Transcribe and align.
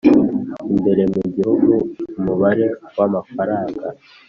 imbere 0.73 1.03
mu 1.13 1.21
gihugu 1.35 1.71
umubare 2.19 2.65
w 2.97 2.99
amafaranga 3.07 3.85